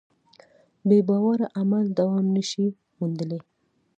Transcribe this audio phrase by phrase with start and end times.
[0.87, 2.67] بېباوره عمل دوام نهشي
[2.97, 3.39] موندلی.